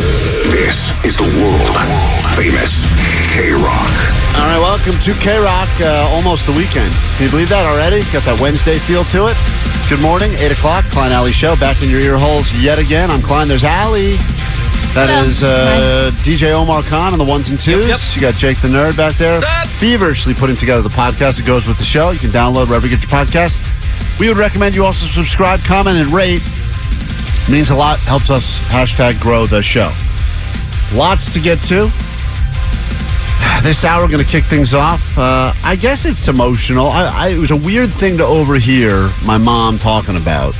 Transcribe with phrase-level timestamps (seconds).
[0.00, 1.76] This is the world
[2.36, 2.84] famous
[3.32, 3.92] K Rock.
[4.36, 5.68] All right, welcome to K Rock.
[5.80, 6.92] Uh, almost the weekend.
[7.16, 8.00] Can you believe that already?
[8.12, 9.36] Got that Wednesday feel to it.
[9.88, 11.56] Good morning, 8 o'clock, Klein Alley Show.
[11.56, 13.10] Back in your ear holes yet again.
[13.10, 13.48] I'm Klein.
[13.48, 14.16] There's Alley.
[14.92, 15.24] That Hello.
[15.24, 17.86] is uh, DJ Omar Khan on the ones and twos.
[17.86, 17.98] yep.
[18.14, 19.36] You got Jake the Nerd back there.
[19.40, 19.68] Sup?
[19.68, 22.10] Feverishly putting together the podcast that goes with the show.
[22.10, 23.64] You can download wherever you get your podcast.
[24.20, 26.40] We would recommend you also subscribe, comment, and rate.
[27.50, 27.98] Means a lot.
[28.00, 29.92] Helps us hashtag grow the show.
[30.94, 31.90] Lots to get to.
[33.62, 35.18] This hour, we're going to kick things off.
[35.18, 36.86] Uh, I guess it's emotional.
[36.88, 40.56] I, I, it was a weird thing to overhear my mom talking about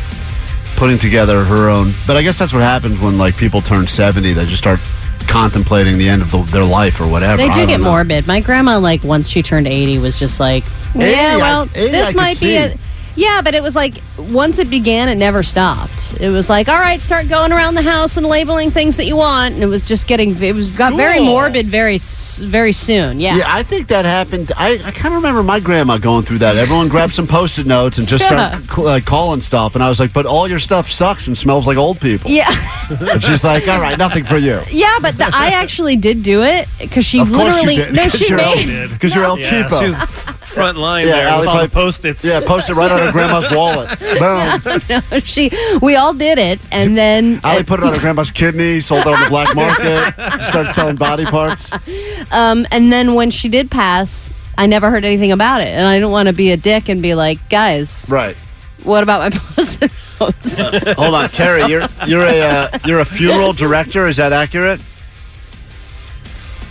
[0.77, 1.93] putting together her own.
[2.07, 4.33] But I guess that's what happens when like people turn seventy.
[4.33, 4.81] They just start
[5.29, 7.37] contemplating the end of the, their life or whatever.
[7.37, 7.91] They do get know.
[7.91, 8.27] morbid.
[8.27, 10.65] My grandma, like, once she turned 80, was just like,
[10.95, 12.57] 80, yeah, I- well, 80 I this might be see.
[12.57, 12.79] it.
[13.17, 16.21] Yeah, but it was like, once it began, it never stopped.
[16.21, 19.17] It was like, all right, start going around the house and labeling things that you
[19.17, 19.55] want.
[19.55, 23.19] And it was just getting, it was got very morbid very, very soon.
[23.19, 23.37] Yeah.
[23.39, 24.53] Yeah, I think that happened.
[24.57, 26.57] I, I kind of remember my grandma going through that.
[26.57, 28.51] Everyone grabbed some post-it notes and just Yeah.
[28.53, 29.75] start cl- uh, calling stuff.
[29.75, 32.51] And I was like, "But all your stuff sucks and smells like old people." Yeah.
[32.89, 36.43] And she's like, "All right, nothing for you." Yeah, but the, I actually did do
[36.43, 37.95] it because she Of course literally, you did.
[37.97, 40.33] no, 'cause she made, El, because you're El Yeah, Cheapo.
[40.57, 42.25] she was front line Yeah, there Allie with all the post-its.
[42.25, 43.99] yeah, post it right on her grandma's wallet.
[43.99, 44.81] Boom.
[45.13, 45.51] no, she,
[45.83, 46.61] we all did it.
[46.73, 50.15] And then, Allie put it on her grandma's kidney, sold it on the black market,
[50.45, 51.71] started selling body parts.
[52.33, 54.29] Um, and then when she did pass,
[54.59, 57.01] I never heard anything about it, and I didn't want to be a dick and
[57.01, 58.35] be like, guys, Right.
[58.83, 60.59] what about my post-it notes?
[60.99, 61.67] Hold on, Carrie.
[61.71, 64.09] You're you're a uh, you're a funeral director.
[64.09, 64.81] Is that accurate?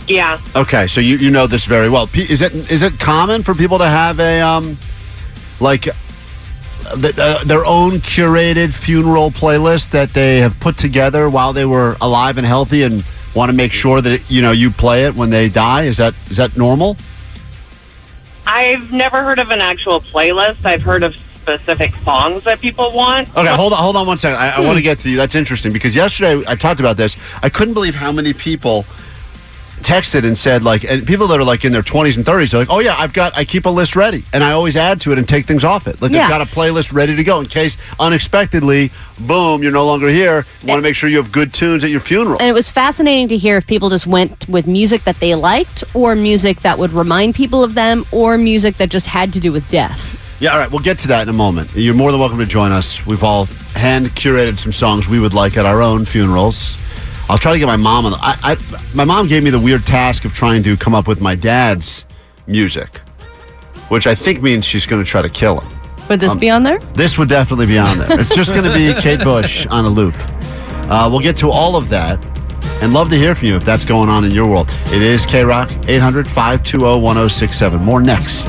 [0.08, 0.38] Yeah.
[0.54, 2.08] Okay, so you, you know this very well.
[2.14, 4.76] Is it is it common for people to have a um
[5.60, 5.88] like
[6.94, 11.96] the, uh, their own curated funeral playlist that they have put together while they were
[12.00, 15.30] alive and healthy and want to make sure that you know you play it when
[15.30, 15.82] they die?
[15.82, 16.96] Is that is that normal?
[18.46, 20.64] I've never heard of an actual playlist.
[20.64, 23.28] I've heard of specific songs that people want.
[23.36, 24.38] Okay, hold on, hold on one second.
[24.38, 25.16] I, I want to get to you.
[25.16, 27.16] That's interesting because yesterday I talked about this.
[27.42, 28.84] I couldn't believe how many people
[29.86, 32.58] texted and said like, and people that are like in their twenties and thirties are
[32.58, 35.12] like, oh yeah, I've got, I keep a list ready, and I always add to
[35.12, 36.02] it and take things off it.
[36.02, 36.24] Like Yeah.
[36.24, 40.44] I've got a playlist ready to go in case unexpectedly, boom, you're no longer here.
[40.62, 42.38] You want to make sure you have good tunes at your funeral.
[42.40, 45.84] and it was fascinating to hear if people just went with music that they liked,
[45.94, 49.52] or music that would remind people of them, or music that just had to do
[49.52, 50.22] with death.
[50.40, 51.70] Yeah, all right, we'll get to that in a moment.
[51.74, 53.06] You're more than welcome to join us.
[53.06, 56.76] We've all hand curated some songs we would like at our own funerals.
[57.28, 58.12] I'll try to get my mom on.
[58.12, 58.56] The, I, I,
[58.94, 62.06] my mom gave me the weird task of trying to come up with my dad's
[62.46, 62.98] music,
[63.88, 65.72] which I think means she's going to try to kill him.
[66.08, 66.78] Would this be on there?
[66.94, 68.20] This would definitely be on there.
[68.20, 70.14] It's just going to be Kate Bush on a loop.
[70.88, 72.24] Uh, we'll get to all of that
[72.80, 74.68] and love to hear from you if that's going on in your world.
[74.86, 77.82] It is K Rock, 800 520 1067.
[77.82, 78.46] More next.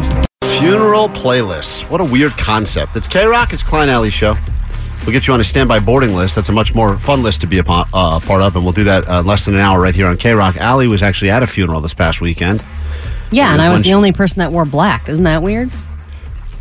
[0.59, 1.89] Funeral playlists.
[1.89, 2.95] What a weird concept.
[2.95, 4.35] It's K Rock, it's Klein Alley Show.
[5.07, 6.35] We'll get you on a standby boarding list.
[6.35, 7.85] That's a much more fun list to be a uh,
[8.19, 10.33] part of, and we'll do that uh, less than an hour right here on K
[10.33, 10.57] Rock.
[10.57, 12.61] Allie was actually at a funeral this past weekend.
[13.31, 15.07] Yeah, and I was the only person that wore black.
[15.07, 15.71] Isn't that weird?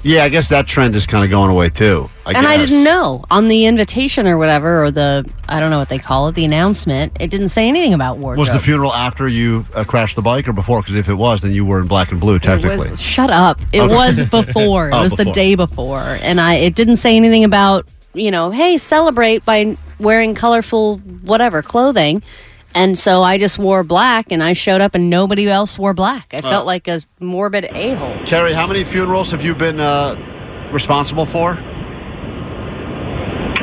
[0.04, 2.08] Yeah, I guess that trend is kind of going away too.
[2.25, 5.78] I and I didn't know on the invitation or whatever, or the I don't know
[5.81, 7.16] what they call it, the announcement.
[7.20, 8.38] It didn't say anything about wardrobe.
[8.46, 10.82] Was the funeral after you uh, crashed the bike or before?
[10.82, 12.90] Because if it was, then you were in black and blue, It technically.
[12.90, 13.60] was, shut up!
[13.72, 13.93] It Okay.
[13.93, 14.90] was before.
[14.90, 16.54] It Oh, was the day before, and I.
[16.54, 22.22] It didn't say anything about you know, hey, celebrate by wearing colorful whatever clothing.
[22.74, 26.34] And so I just wore black, and I showed up, and nobody else wore black.
[26.34, 28.22] I felt like a morbid a hole.
[28.24, 30.14] Terry, how many funerals have you been uh,
[30.70, 31.52] responsible for?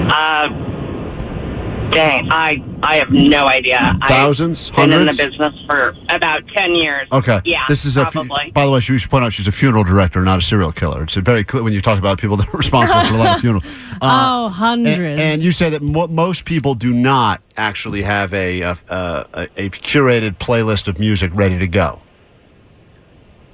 [0.09, 0.72] Uh,
[1.94, 3.98] Dang, I I have no idea.
[4.07, 4.69] Thousands?
[4.72, 5.18] I've been in the Hundreds?
[5.18, 7.07] business for about ten years.
[7.12, 7.40] Okay.
[7.45, 7.63] Yeah.
[7.68, 8.06] This is a.
[8.06, 10.72] fu- by the way, she should point out she's a funeral director, not a serial
[10.72, 11.04] killer.
[11.04, 13.42] It's very clear when you talk about people that are responsible for a lot of
[13.42, 13.66] funerals.
[14.01, 15.19] oh, uh, A- hundreds.
[15.19, 19.25] And, you say that mo- most people do not actually have a, a, a
[19.57, 22.00] a curated playlist of music ready to go.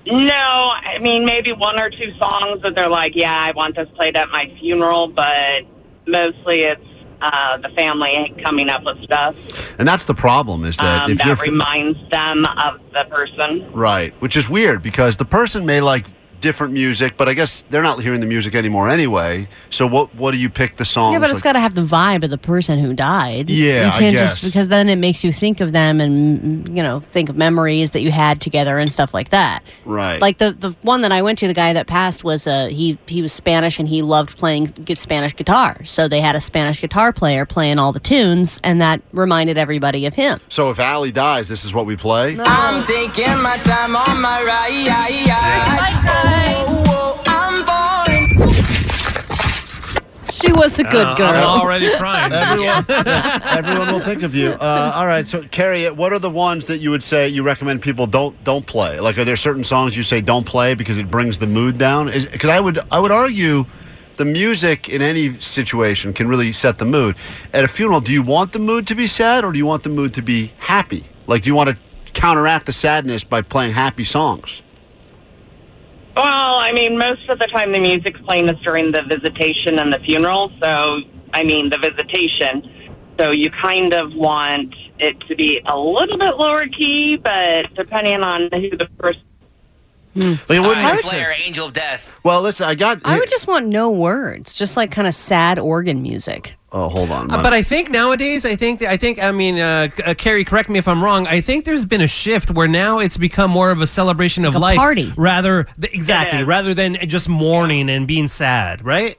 [0.05, 0.33] No,
[0.75, 4.15] I mean maybe one or two songs that they're like, yeah, I want this played
[4.15, 5.63] at my funeral, but
[6.07, 6.81] mostly it's
[7.21, 9.35] uh, the family coming up with stuff
[9.77, 13.71] And that's the problem is that um, if you're that reminds them of the person.
[13.71, 16.05] right, which is weird because the person may like
[16.41, 19.47] different music, but I guess they're not hearing the music anymore anyway.
[19.69, 21.13] So what what do you pick the songs?
[21.13, 23.49] yeah, but it's like- got to have the vibe of the person who died.
[23.49, 24.33] Yeah, you can't guess.
[24.41, 27.35] just because then it makes you think of them and mm, you know think of
[27.37, 29.63] memories that you had together and stuff like that.
[29.85, 30.21] right.
[30.21, 32.97] Like the the one that I went to, the guy that passed was uh he
[33.07, 35.83] he was Spanish and he loved playing good Spanish guitar.
[35.85, 40.05] So they had a Spanish guitar player playing all the tunes, and that reminded everybody
[40.05, 40.39] of him.
[40.49, 42.37] so if Allie dies, this is what we play.
[42.39, 44.87] I'm taking my time on my ride.
[44.89, 46.28] I'm falling.
[50.31, 51.27] She was a good Uh, girl.
[51.35, 52.31] I'm already crying.
[52.31, 54.51] Everyone, everyone will think of you.
[54.51, 57.81] Uh, all right, so Carrie, what are the ones that you would say you recommend
[57.81, 58.99] people don't don't play?
[59.01, 62.05] Like, are there certain songs you say don't play because it brings the mood down?
[62.07, 63.65] Because I would I would argue
[64.15, 67.15] the music in any situation can really set the mood.
[67.53, 69.83] At a funeral, do you want the mood to be sad or do you want
[69.83, 71.03] the mood to be happy?
[71.27, 71.77] Like, do you want to
[72.13, 74.61] counteract the sadness by playing happy songs?
[76.19, 79.93] Well, I mean, most of the time the music's playing is during the visitation and
[79.93, 80.51] the funeral.
[80.59, 80.99] So,
[81.31, 82.69] I mean, the visitation.
[83.17, 88.21] So you kind of want it to be a little bit lower key, but depending
[88.21, 89.21] on who the person.
[90.13, 90.21] Hmm.
[90.21, 91.33] Like, it wouldn't Alright, Slayer.
[91.45, 92.19] Angel of Death.
[92.25, 92.99] Well, listen, I got.
[93.05, 96.57] I would just want no words, just like kind of sad organ music.
[96.71, 97.31] Oh, hold on.
[97.31, 100.45] Uh, but I think nowadays, I think, I think, I mean, uh, C- uh, Carrie,
[100.45, 101.25] correct me if I'm wrong.
[101.25, 104.53] I think there's been a shift where now it's become more of a celebration of
[104.53, 105.13] Like a life, party.
[105.17, 106.45] rather th- exactly, is.
[106.45, 109.17] rather than just mourning and being sad, right?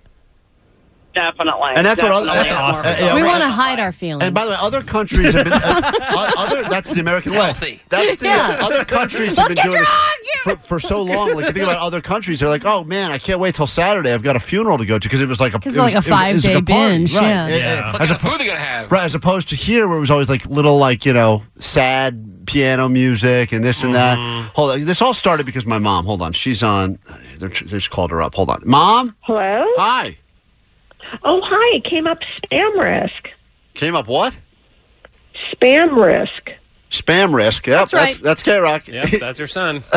[1.15, 1.73] Definitely.
[1.75, 2.49] And that's what other- definitely.
[2.51, 2.87] that's awesome.
[2.87, 3.29] Uh, yeah, we right.
[3.29, 4.23] want to hide our feelings.
[4.25, 5.53] And by the way, other countries have been.
[5.53, 5.61] Uh,
[6.01, 7.81] uh, other, that's the American It's way.
[7.89, 8.59] That's the Yeah.
[8.61, 9.89] other countries have been doing this
[10.45, 11.35] for, for so long.
[11.35, 14.13] Like you think about other countries, they're like, "Oh man, I can't wait till Saturday.
[14.13, 15.93] I've got a funeral to go to because it was like a 'Cause it was-
[15.93, 17.23] like a it was- it was five-day like a binge, right?
[17.23, 17.49] yeah.
[17.49, 17.93] Yeah.
[17.93, 18.93] What As, kind of food they gonna have?
[18.93, 22.47] right, as opposed to here, where it was always like little, like you know, sad
[22.47, 24.17] piano music and this and that.
[24.55, 26.05] Hold on, this all started because my mom.
[26.07, 26.99] Hold on, she's on.
[27.39, 28.35] They just called her up.
[28.35, 29.17] Hold on, mom.
[29.21, 29.65] Hello?
[29.77, 30.17] Hi.
[31.23, 31.77] Oh, hi.
[31.77, 33.29] It came up spam risk.
[33.75, 34.39] Came up what?
[35.55, 36.51] Spam risk.
[36.91, 37.67] Spam risk.
[37.67, 38.15] Yep, That's right.
[38.23, 38.89] That's, K Rock.
[38.89, 39.77] Yep, that's your son.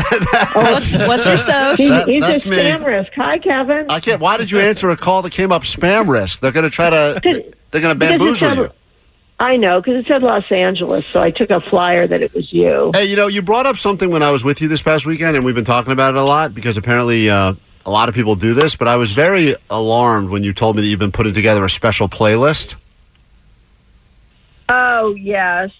[0.53, 1.75] what's, what's your social?
[1.75, 2.57] He- That- he's that's a me.
[2.57, 3.11] spam risk.
[3.15, 3.87] Hi, Kevin.
[3.89, 4.21] I can't.
[4.21, 6.39] Why did you answer a call that came up spam risk?
[6.39, 7.19] They're going to try to.
[7.71, 8.71] They're going to Because it bamboozle you.
[9.39, 12.53] I know, because it said Los Angeles, so I took a flyer that it was
[12.53, 12.91] you.
[12.93, 15.35] Hey, you know, you brought up something when I was with you this past weekend,
[15.35, 17.55] and we've been talking about it a lot because apparently uh,
[17.85, 18.75] a lot of people do this.
[18.75, 21.69] But I was very alarmed when you told me that you've been putting together a
[21.69, 22.75] special playlist.
[24.69, 25.71] Oh, yes.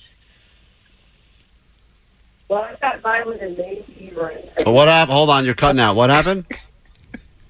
[2.48, 4.44] Well, I've got Violent and Maybe right.
[4.66, 5.16] What happened?
[5.16, 5.96] Hold on, you're cutting out.
[5.96, 6.46] What happened?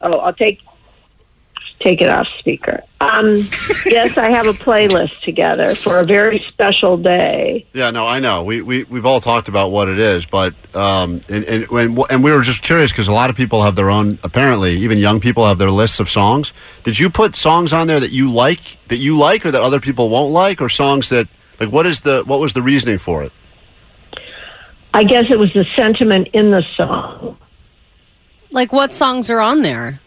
[0.01, 0.61] Oh, I'll take
[1.79, 2.81] take it off speaker.
[3.01, 3.35] Um,
[3.85, 7.65] yes, I have a playlist together for a very special day.
[7.73, 8.43] Yeah, no, I know.
[8.43, 12.23] We we we've all talked about what it is, but um, and and when, and
[12.23, 14.18] we were just curious because a lot of people have their own.
[14.23, 16.53] Apparently, even young people have their lists of songs.
[16.83, 19.80] Did you put songs on there that you like that you like, or that other
[19.80, 21.27] people won't like, or songs that
[21.59, 23.31] like what is the what was the reasoning for it?
[24.94, 27.37] I guess it was the sentiment in the song.
[28.51, 29.99] Like what songs are on there?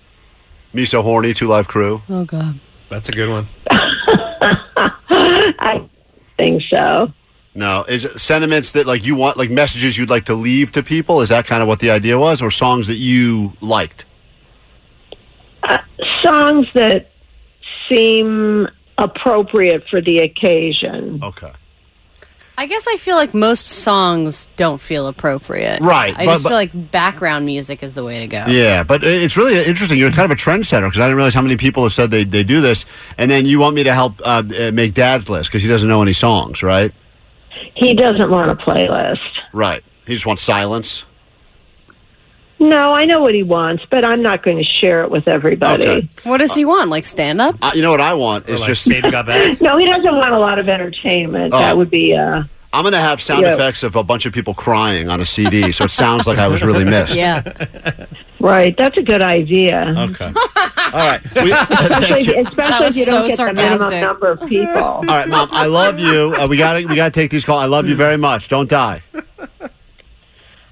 [0.77, 2.03] Me so horny, Two Live Crew.
[2.11, 2.61] Oh God.
[2.91, 3.47] That's a good one.
[5.09, 5.83] I
[6.37, 7.11] think so.
[7.55, 10.83] No, is it sentiments that like you want, like messages you'd like to leave to
[10.83, 11.23] people?
[11.23, 14.05] Is that kind of what the idea was, or songs that you liked?
[15.63, 15.79] Uh,
[16.21, 17.11] songs that
[17.89, 18.69] seem
[18.99, 21.25] appropriate for the occasion.
[21.25, 21.53] Okay,
[22.59, 25.81] I guess I feel like most songs don't feel appropriate.
[25.81, 28.45] Right, I but- just but- feel like background music is the way to go.
[28.49, 29.99] yeah, but it's really interesting.
[29.99, 32.25] You're kind of a trendsetter because I didn't realize how many people have said they,
[32.25, 32.85] they do this,
[33.19, 35.89] and then you want me to help uh, uh, make Dad's list because he doesn't
[35.89, 36.93] know any songs, right?
[37.75, 39.19] He doesn't want a playlist.
[39.53, 39.83] Right.
[40.07, 41.05] He just wants silence.
[42.59, 45.85] No, I know what he wants, but I'm not going to share it with everybody.
[45.85, 46.09] Okay.
[46.25, 46.89] What does he want?
[46.89, 47.57] Like stand up?
[47.61, 49.61] Uh, you know what I want Or is like just Baby Got Back.
[49.61, 51.53] No, he doesn't want a lot of entertainment.
[51.53, 51.59] Oh.
[51.59, 53.55] That would be uh I'm going to have sound Yeah.
[53.55, 56.47] effects of a bunch of people crying on a CD, so it sounds like I
[56.49, 57.15] was really missed.
[57.15, 57.43] Yeah.
[58.39, 58.77] right.
[58.77, 59.95] That's a good idea.
[59.97, 60.27] Okay.
[60.93, 61.23] All right.
[61.37, 62.41] We, thank you.
[62.41, 64.77] especially, especially That was if you don't so get the minimum number of people.
[64.77, 65.49] All right, mom.
[65.53, 66.35] I love you.
[66.37, 67.63] Uh, we got to we got to take these calls.
[67.63, 68.49] I love you very much.
[68.49, 69.03] Don't die.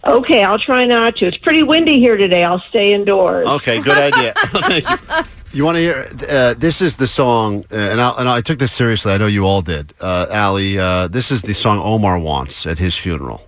[0.06, 1.26] Okay, I'll try not to.
[1.26, 2.44] It's pretty windy here today.
[2.44, 3.46] I'll stay indoors.
[3.46, 4.34] Okay, good idea.
[5.54, 5.58] You.
[5.60, 6.04] You want to hear?
[6.28, 9.12] Uh, this is the song, uh, and, I, and I took this seriously.
[9.12, 10.76] I know you all did, uh, Allie.
[10.80, 13.46] Uh, this is the song Omar wants at his funeral,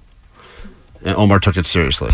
[1.04, 2.10] and Omar took it seriously.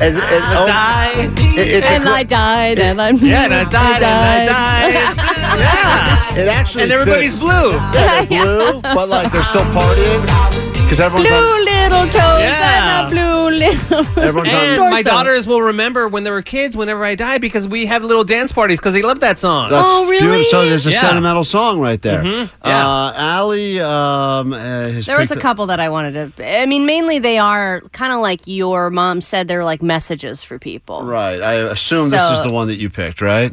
[0.00, 1.12] And- and- oh, Die.
[1.56, 5.33] it- it's And gr- I died, and I'm Yeah, and I died, and I died.
[5.58, 6.34] Yeah.
[6.36, 7.42] It actually And everybody's fits.
[7.42, 7.70] blue.
[7.72, 11.64] Yeah, they're blue, but like they're still partying because everyone's blue on.
[11.64, 13.06] little toes Yeah.
[13.06, 13.98] and a blue little.
[14.22, 14.90] Everyone's And on.
[14.90, 15.10] my Torso.
[15.10, 18.52] daughters will remember when they were kids, whenever I die, because we have little dance
[18.52, 19.70] parties because they love that song.
[19.70, 20.20] That's Oh, really?
[20.20, 20.44] beautiful.
[20.50, 21.00] So there's a Yeah.
[21.02, 22.22] sentimental song right there.
[22.22, 22.86] Mhm, yeah.
[22.88, 26.60] Uh, Allie um, uh, has There was a couple that I wanted to.
[26.60, 29.46] I mean, mainly they are kind of like your mom said.
[29.48, 31.02] They're like messages for people.
[31.02, 31.40] Right.
[31.40, 33.52] I assume this is the one that you picked, right?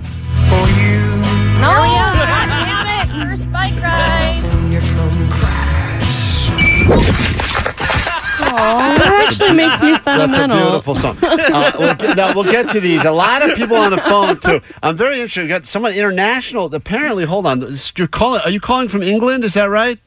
[1.61, 2.65] No, yeah.
[2.65, 3.29] Damn it!
[3.29, 4.41] First bike ride.
[8.53, 10.19] Oh, that actually makes me sad.
[10.19, 10.57] That's a sentimental.
[10.67, 11.17] beautiful song.
[11.21, 13.03] Uh, we'll get, now we'll get to these.
[13.05, 14.59] A lot of people on the phone too.
[14.83, 15.43] I'm very interested.
[15.43, 16.73] We got someone international.
[16.73, 17.59] Apparently, hold on.
[17.59, 18.41] This- You're calling.
[18.43, 19.43] Are you calling from England?
[19.45, 19.99] Is that right?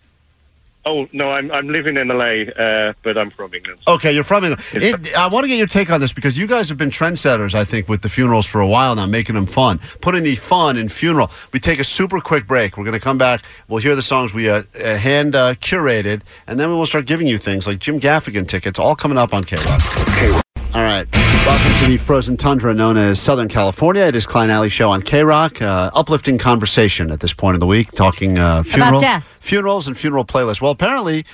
[0.87, 3.81] Oh no, I'm I'm living in LA, uh, but I'm from England.
[3.89, 4.63] Okay, you're from England.
[4.75, 7.55] It, I want to get your take on this because you guys have been trendsetters,
[7.55, 10.77] I think, with the funerals for a while now, making them fun, putting the fun
[10.77, 11.31] in funeral.
[11.53, 12.77] We take a super quick break.
[12.77, 13.43] We're going to come back.
[13.69, 17.07] We'll hear the songs we uh, uh, hand uh, curated, and then we will start
[17.07, 20.44] giving you things like Jim Gaffigan tickets, all coming up on K Rock.
[20.75, 21.07] All right.
[21.47, 24.03] Welcome to the frozen tundra known as Southern California.
[24.03, 25.63] It is Klein Alley Show on K Rock.
[25.63, 29.25] Uh, uplifting conversation at this point of the week, talking uh, funeral, death.
[29.41, 30.61] funerals and funeral playlists.
[30.61, 31.27] Well, apparently,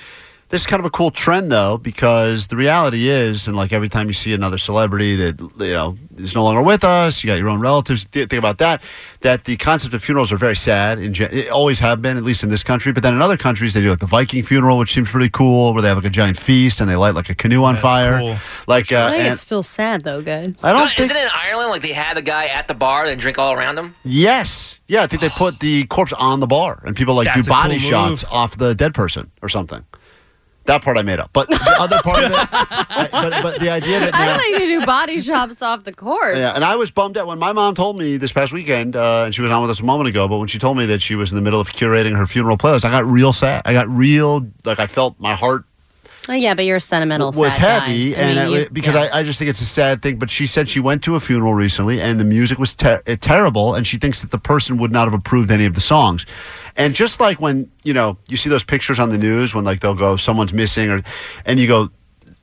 [0.51, 3.89] this is kind of a cool trend, though, because the reality is, and like every
[3.89, 7.39] time you see another celebrity that you know is no longer with us, you got
[7.39, 8.03] your own relatives.
[8.03, 8.81] Think about that.
[9.21, 10.99] That the concept of funerals are very sad.
[10.99, 11.17] and
[11.53, 12.91] always have been, at least in this country.
[12.91, 15.73] But then in other countries, they do like the Viking funeral, which seems pretty cool,
[15.73, 18.19] where they have like a giant feast and they light like a canoe on fire.
[18.19, 18.35] cool.
[18.67, 20.53] Like, uh, I think and it's still sad though, guys.
[20.63, 20.99] I don't Don't- think.
[20.99, 23.53] Isn't it in Ireland like they had the guy at the bar and drink all
[23.53, 23.95] around him?
[24.03, 24.79] Yes.
[24.87, 27.49] Yeah, I think they put the corpse on the bar and people like That's do
[27.49, 28.33] body cool shots move.
[28.33, 29.85] off the dead person or something.
[30.71, 31.31] That part I made up.
[31.33, 34.37] But the other part of it, I- but, but the idea that I now.
[34.37, 36.37] thought you do body shops off the course.
[36.37, 39.23] Yeah, and I was bummed out when my mom told me this past weekend, uh,
[39.25, 40.27] and she was on with us a moment ago.
[40.29, 42.57] But when she told me that she was in the middle of curating her funeral
[42.57, 43.63] playlist, I got real sad.
[43.65, 45.65] I got real, like I felt my heart
[46.29, 47.31] Oh, yeah, but you're a sentimental.
[47.31, 47.85] was sad guy.
[47.87, 49.09] heavy, I and mean, you- because yeah.
[49.13, 50.17] I, I just think it's a sad thing.
[50.19, 53.15] But she said she went to a funeral recently, and the music was ter- uh,
[53.19, 56.25] terrible, and she thinks that the person would not have approved any of the songs.
[56.77, 59.79] And just like when you know you see those pictures on the news when like
[59.79, 61.01] they'll go someone's missing, or
[61.45, 61.89] and you go.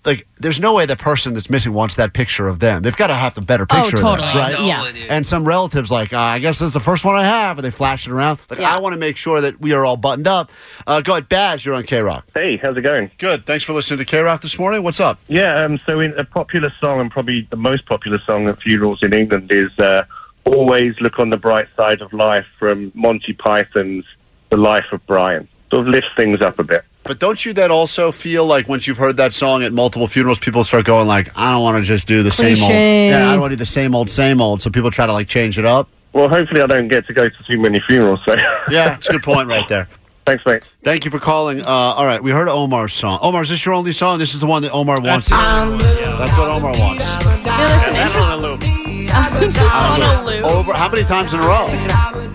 [0.09, 2.81] Like, there's no way the person that's missing wants that picture of them.
[2.81, 4.13] They've got to have the better Oh, picture totally.
[4.15, 4.51] of them, right?
[4.53, 4.91] Totally, Yeah.
[4.91, 5.11] dude.
[5.11, 7.65] And some relatives like, uh, I guess this is the first one I have, and
[7.67, 8.41] they flash it around.
[8.49, 8.75] Like, Yeah.
[8.75, 10.51] I want to make sure that we are all buttoned up.
[10.87, 11.67] Uh, go ahead, Baz.
[11.67, 12.25] You're on K Rock.
[12.33, 13.11] Hey, how's it going?
[13.19, 13.45] Good.
[13.45, 14.83] Thanks for listening to K Rock this morning.
[14.83, 15.19] What's up?
[15.29, 19.01] Yeah, um, so in a popular song, and probably the most popular song at funerals
[19.03, 20.05] in England, is uh,
[20.45, 24.07] "Always Look on the Bright Side of Life" from Monty Python's
[24.49, 26.83] "The Life of Brian." Sort of lifts things up a bit.
[27.09, 30.39] But don't you then also feel like once you've heard that song at multiple funerals,
[30.39, 32.71] people start going like, I don't want to just do the same old.
[32.71, 34.61] Yeah, I don't want to do the same old, same old.
[34.61, 35.89] So people try to like change it up.
[36.13, 38.21] Well, hopefully, I don't get to go to too many funerals.
[38.27, 38.37] So,
[38.71, 39.89] Yeah, it's a good point right there.
[40.27, 40.69] thanks, mate.
[40.85, 41.63] Thank you for calling.
[41.63, 43.19] Uh, all right, we heard Omar's song.
[43.23, 44.19] Omar, is this your only song?
[44.19, 45.31] This is the one that Omar wants.
[45.31, 47.11] That's what Omar wants.
[47.15, 49.51] You know, there's some interesting.
[49.51, 50.45] just on a loop.
[50.45, 52.28] Over how many times in a row?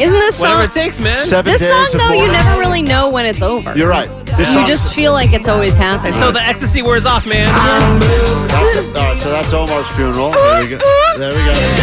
[0.00, 0.70] Isn't this Whatever song?
[0.70, 1.20] it takes, man.
[1.24, 3.76] Seven This days song though, you never really know when it's over.
[3.76, 4.08] You're right.
[4.36, 4.66] This You song.
[4.66, 6.14] just feel like it's always happening.
[6.14, 7.46] Until the ecstasy wears off, man.
[8.48, 8.96] that's it.
[8.96, 10.30] All right, so that's Omar's funeral.
[10.32, 10.78] There we go.
[11.18, 11.79] There we go.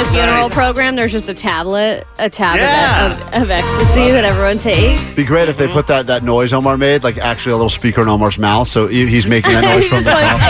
[0.00, 3.12] In the funeral program, there's just a tablet, a tablet Yeah.
[3.36, 5.14] of, of ecstasy that everyone takes.
[5.14, 8.00] Be great if they put that, that noise Omar made, like actually a little speaker
[8.00, 10.40] in Omar's mouth, so he's making that noise from the going, mouth.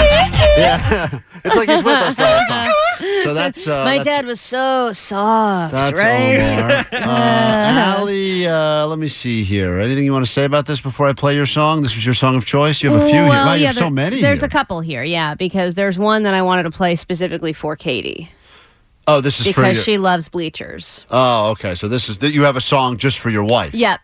[0.56, 2.72] Yeah, it's like he's with us the time.
[3.22, 6.38] So that's uh, My that's, dad was so soft, That's right?
[6.38, 6.86] Omar.
[6.92, 9.78] Uh, Allie, uh, let me see here.
[9.78, 11.82] Anything you want to say about this before I play your song?
[11.82, 12.82] This was your song of choice.
[12.82, 13.26] You have a few here.
[13.28, 14.22] Well, Wow, you yeah, have so many.
[14.22, 14.46] There's here.
[14.46, 18.30] a couple here, yeah, because there's one that I wanted to play specifically for Katie
[19.16, 19.84] oh, this is because your.
[19.84, 21.06] she loves bleachers.
[21.10, 21.74] oh, okay.
[21.74, 23.74] So this is that you have a song just for your wife.
[23.74, 24.00] Yep.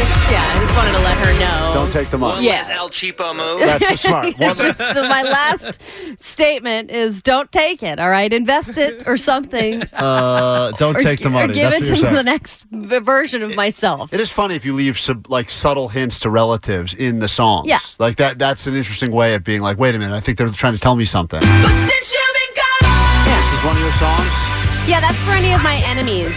[0.00, 1.74] Just yeah, I just wanted to let her know.
[1.74, 2.34] Don't take the money.
[2.36, 2.62] One Yeah.
[2.70, 3.60] El Cheapo move.
[3.60, 4.34] That's smart.
[4.38, 5.80] One last- so my last
[6.20, 8.32] statement is don't take it, all right?
[8.32, 9.82] Invest it or something.
[10.00, 11.52] Uh, don't or, take the or money.
[11.52, 14.12] give That's it to you're the next version of myself.
[14.12, 17.66] It is funny if you leave some like subtle hints to relatives in the songs.
[17.68, 17.78] Yeah.
[17.98, 18.38] Like that.
[18.38, 20.80] That's an interesting way of being like, wait a minute, I think they're trying to
[20.80, 21.40] tell me something.
[21.40, 24.32] But since you've been gone, This is one of your songs.
[24.88, 26.32] Yeah, that's for any of my enemies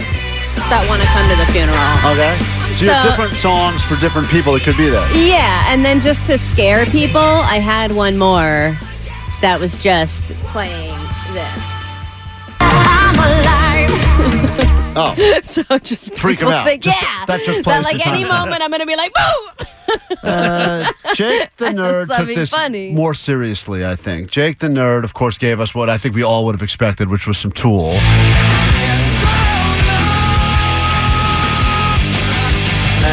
[0.68, 2.12] that want to come to the funeral.
[2.12, 2.53] Okay.
[2.76, 4.54] So, you have different songs for different people.
[4.56, 5.08] It could be that.
[5.14, 8.76] Yeah, and then just to scare people, I had one more
[9.40, 10.98] that was just playing
[11.32, 11.62] this.
[12.60, 14.70] I'm alive.
[14.96, 15.12] Oh,
[15.42, 16.66] So just Freak 'em people out.
[16.66, 19.12] Think, Just- yeah, that just plays that plays like any moment I'm gonna be like,
[19.12, 19.64] boo.
[20.22, 22.92] uh, Jake the nerd took this funny.
[22.92, 23.84] more seriously.
[23.84, 26.54] I think Jake the nerd, of course, gave us what I think we all would
[26.54, 27.94] have expected, which was some Tool.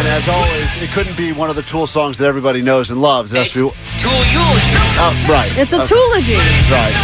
[0.01, 2.99] And as always, it couldn't be one of the Tool songs that everybody knows and
[2.99, 3.31] loves.
[3.33, 4.81] It has It's to be, Tool Eulogy.
[4.97, 5.51] oh, right.
[5.55, 5.93] It's a Okay.
[5.93, 6.37] toology.
[6.71, 6.95] Right.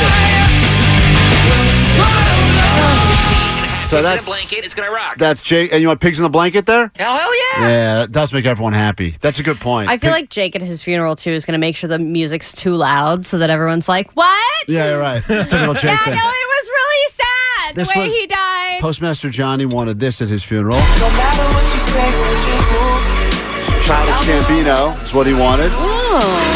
[3.88, 4.66] So Pigs in a that's blanket.
[4.66, 5.18] It's gonna rock.
[5.20, 5.72] that's Jake.
[5.72, 6.92] And you want pigs in the blanket there?
[6.98, 7.68] Hell, hell yeah.
[7.70, 9.16] Yeah, that does make everyone happy.
[9.22, 9.88] That's a good point.
[9.90, 12.52] I feel Pig- like Jake at his funeral too is gonna make sure the music's
[12.52, 14.36] too loud so that everyone's like, "What?
[14.68, 15.24] Yeah, you're right.
[15.30, 16.16] It's a typical Jake Yeah, thing.
[16.16, 20.20] no, it was really sad This the way was- he died." Postmaster Johnny wanted this
[20.22, 20.76] at his funeral.
[20.78, 22.87] No matter what you say, what you do.
[23.88, 25.72] Childish Gambino is what he wanted.
[25.74, 26.54] Oh.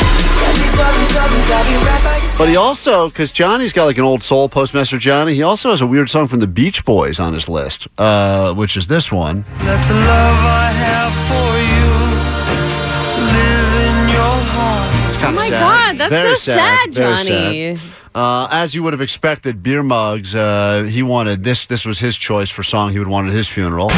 [0.54, 3.86] These are these others, I'll be right by your But he also, because Johnny's got
[3.86, 6.84] like an old soul, Postmaster Johnny, he also has a weird song from the Beach
[6.84, 9.46] Boys on his list, uh, which is this one.
[9.60, 11.92] Let the love I have for you
[13.32, 15.08] live in your heart.
[15.08, 15.62] It's kind Oh my sad.
[15.62, 17.76] God, that's Very so sad, Very Johnny.
[17.78, 17.88] sad.
[18.14, 21.66] Uh, as you would have expected, Beer Mugs, uh, he wanted this.
[21.68, 23.90] This was his choice for song he would want at his funeral.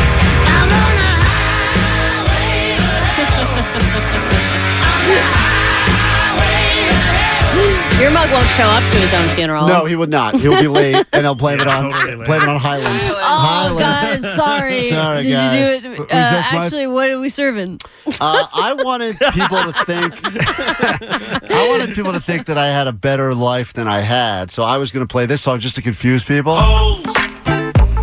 [8.44, 9.68] Won't show up to his own funeral.
[9.68, 10.36] No, he would not.
[10.36, 11.90] He'll be late, and he'll blame it on
[12.24, 13.00] blame it on Highland.
[13.02, 14.82] Oh, guys, sorry.
[14.94, 15.76] Sorry, Did guys.
[15.76, 16.00] You do it?
[16.00, 17.80] Uh, this my- actually, what are we serving?
[18.20, 20.14] Uh, I wanted people to think.
[20.24, 24.64] I wanted people to think that I had a better life than I had, so
[24.64, 26.54] I was going to play this song just to confuse people.
[26.56, 27.02] Oh.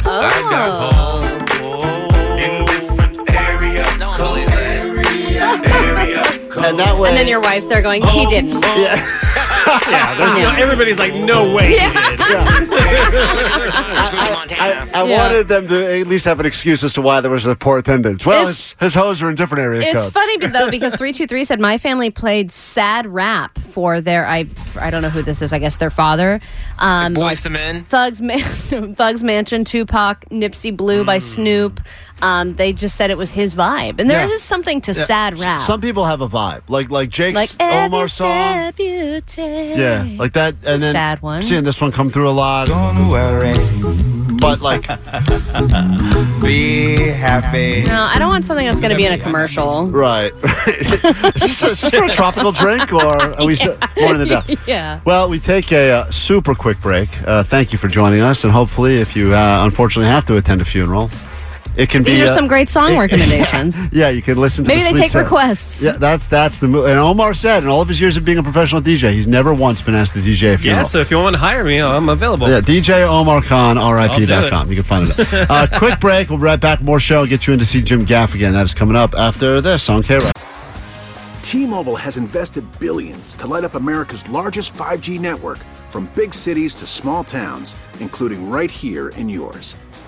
[0.04, 1.09] No
[6.56, 8.62] And that way, And then your wife's there going, he didn't.
[8.62, 8.62] yeah,
[9.88, 11.70] Yeah, there's no, everybody's like, no way.
[11.70, 11.94] he did.
[11.94, 12.18] Let's
[14.12, 14.90] move to Montana.
[14.92, 15.22] I, I Yeah.
[15.22, 17.78] wanted them to at least have an excuse as to why there was a poor
[17.78, 18.26] attendance.
[18.26, 20.10] Well, It's- his, his hose are in different area It's codes.
[20.10, 24.46] funny though because three two three said my family played sad rap for their I
[24.80, 26.40] I don't know who this is I guess their father.
[26.78, 27.84] Um, Boyz II Men.
[27.84, 28.40] Thugs Man-
[28.96, 31.80] Thugs Mansion, Tupac, Nipsey Blue by Snoop.
[32.22, 34.36] Um, they just said it was his vibe, and there is Yeah.
[34.38, 38.08] something to sad rap, Some people have a vibe, like like Jake's like Omar every
[38.08, 38.32] song.
[38.54, 39.76] step you take.
[39.78, 41.42] Yeah, like that, a and then sad one.
[41.42, 42.68] seeing this one come through a lot.
[42.68, 43.54] Don't worry,
[44.40, 44.86] But like,
[46.42, 47.82] be happy.
[47.86, 49.86] No, I don't want something that's going to be in a commercial.
[49.88, 50.32] right?
[50.66, 53.04] is, this, is this for a tropical drink, or
[53.34, 53.76] are we yeah.
[53.98, 54.66] more in the depth?
[54.66, 55.00] Yeah.
[55.04, 57.08] Well, we take a uh, super quick break.
[57.26, 60.60] Uh, thank you for joining us, and hopefully, if you uh, unfortunately have to attend
[60.60, 61.10] a funeral,
[61.76, 63.88] it can be These are uh, some great song it- recommendations.
[63.92, 64.68] Yeah, you can listen to.
[64.68, 65.24] Maybe the they sweet take sound.
[65.24, 65.82] requests.
[65.82, 66.86] Yeah, that's that's the move.
[66.86, 69.54] And Omar said, in all of his years of being a professional DJ, he's never
[69.54, 70.80] once been asked to DJ a funeral.
[70.82, 72.48] Yeah, so if you want to hire me, I'm available.
[72.48, 74.68] Yeah, DJ Omar Khan, RIP.com.
[74.68, 75.16] You can find it.
[75.30, 75.46] there.
[75.48, 76.28] uh, quick break.
[76.30, 76.82] We'll be right back.
[76.82, 77.26] More show.
[77.26, 78.52] Get you in to see Jim Gaffigan.
[78.52, 80.32] That is coming up after this on K Rock.
[81.42, 86.86] T-Mobile has invested billions to light up America's largest 5G network from big cities to
[86.86, 89.74] small towns, including right here in yours.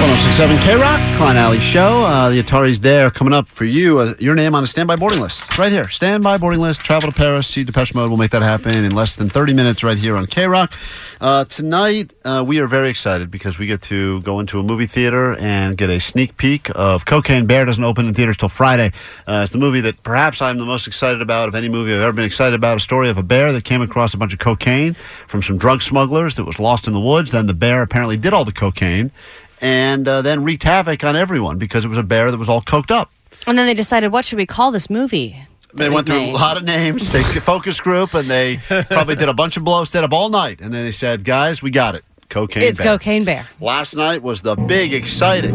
[0.00, 2.06] 1067 K Rock, Klein Alley Show.
[2.06, 3.98] Uh, the Atari's there coming up for you.
[3.98, 5.58] Uh, your name on a standby boarding list.
[5.58, 5.90] Right here.
[5.90, 6.80] Standby boarding list.
[6.80, 7.46] Travel to Paris.
[7.46, 8.08] See Depeche Mode.
[8.08, 10.72] We'll make that happen in less than 30 minutes right here on K Rock.
[11.20, 14.86] Uh, tonight, uh, we are very excited because we get to go into a movie
[14.86, 17.66] theater and get a sneak peek of Cocaine Bear.
[17.66, 18.92] Doesn't open in theaters till Friday.
[19.26, 22.00] Uh, it's the movie that perhaps I'm the most excited about of any movie I've
[22.00, 22.78] ever been excited about.
[22.78, 25.82] A story of a bear that came across a bunch of cocaine from some drug
[25.82, 27.32] smugglers that was lost in the woods.
[27.32, 29.12] Then the bear apparently did all the cocaine
[29.60, 32.62] and uh, then wreaked havoc on everyone because it was a bear that was all
[32.62, 33.10] coked up.
[33.46, 35.36] And then they decided, what should we call this movie?
[35.72, 37.12] They went we've through a lot of names.
[37.12, 38.56] They focus group, and they
[38.88, 41.62] probably did a bunch of blows, stayed up all night, and then they said, "Guys,
[41.62, 42.04] we got it.
[42.28, 43.46] Cocaine." It's Bear." Cocaine Bear.
[43.60, 45.54] Last night was the big, exciting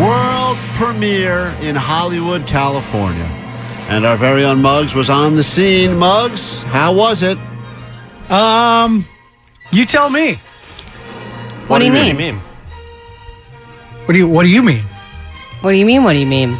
[0.00, 3.22] world premiere in Hollywood, California,
[3.88, 5.96] and our very own Mugs was on the scene.
[5.96, 7.38] Mugs, how was it?
[8.30, 9.04] Um,
[9.70, 10.40] you tell me.
[11.68, 12.16] What do you mean?
[12.16, 12.40] What do you
[14.06, 14.84] What do you What do you mean?
[15.60, 16.04] What do you mean?
[16.04, 16.56] What do you mean?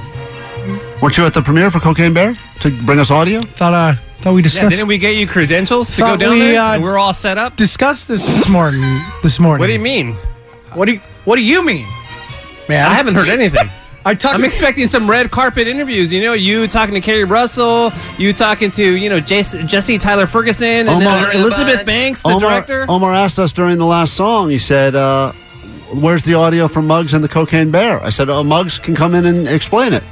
[1.03, 3.41] Weren't you at the premiere for Cocaine Bear to bring us audio?
[3.43, 4.71] Thought uh thought we Yeah, discussed.
[4.71, 6.61] didn't we get you credentials to go thought down we, there?
[6.61, 7.57] uh, and we're all set up.
[7.57, 8.83] discussed this this morning.
[9.23, 9.61] This morning.
[9.61, 10.15] What do you mean?
[10.73, 11.87] What do you What do you mean,
[12.69, 12.87] man?
[12.91, 13.69] I haven't heard anything.
[14.07, 14.35] I talked.
[14.35, 16.13] I'm expecting some red carpet interviews.
[16.13, 20.27] You know, you talking to Keri Russell, you talking to you know Jesse, Jesse Tyler
[20.27, 22.85] Ferguson, and Omar- then Elizabeth Banks, the Omar, director.
[22.89, 24.51] Omar asked us during the last song.
[24.51, 25.33] He said, uh,
[25.93, 29.15] "Where's the audio from Muggs and the Cocaine Bear?" I said, "Oh, Muggs can come
[29.15, 30.03] in and explain it."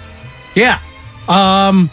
[0.55, 0.81] Yeah.
[1.29, 1.91] Um.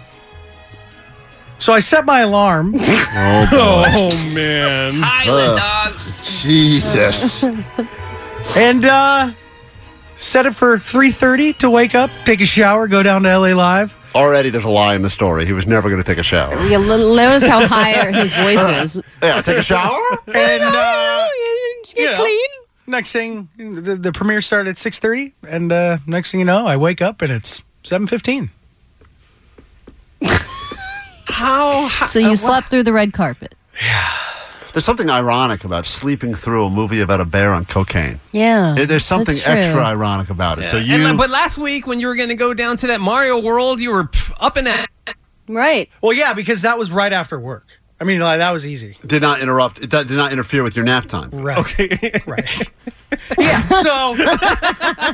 [1.59, 2.73] So I set my alarm.
[3.11, 5.01] Oh, man.
[5.03, 5.93] Ugh.
[6.23, 7.43] Jesus.
[8.55, 9.31] and uh
[10.15, 13.93] set it for 3:30 to wake up, take a shower, go down to LA Live.
[14.15, 15.45] Already, there's a lie in the story.
[15.45, 16.55] He was never going to take a shower.
[16.65, 19.03] You l- notice how high his voice is.
[19.21, 19.99] Yeah, take a shower.
[20.27, 21.27] And uh,
[21.95, 22.48] you know, clean.
[22.89, 26.75] Next thing, the, the premiere started at 6:30, and uh, next thing you know, I
[26.75, 28.49] wake up and it's 7:15.
[31.27, 31.87] How?
[31.87, 33.53] how So you slept through the red carpet.
[33.81, 34.09] Yeah.
[34.73, 38.19] There's something ironic about sleeping through a movie about a bear on cocaine.
[38.31, 38.73] Yeah.
[38.75, 39.53] There- There's something that's true.
[39.53, 40.65] extra ironic about it.
[40.69, 42.87] So And, uh, you, but last week when you were going to go down to
[42.87, 44.87] that Mario World, you were pff, up in that.
[45.47, 45.89] Right.
[46.01, 47.65] Well, yeah, because that was right after work.
[48.01, 48.95] I mean, like, that was easy.
[49.05, 49.79] did not interrupt.
[49.79, 51.29] It did not interfere with your nap time.
[51.31, 51.57] Right.
[51.57, 52.21] Okay.
[52.25, 52.71] Right.
[53.39, 53.61] yeah.
[53.81, 54.15] So